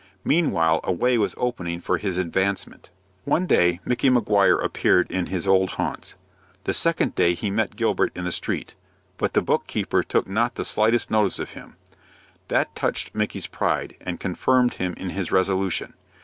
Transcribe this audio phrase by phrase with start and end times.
[0.23, 2.89] Meanwhile a way was opening for his advancement.
[3.23, 6.15] One day Micky Maguire appeared in his old haunts.
[6.63, 8.73] The second day he met Gilbert in the street;
[9.19, 11.75] but the book keeper took not the slightest notice of him.
[12.47, 15.93] That touched Micky's pride, and confirmed him in his resolution.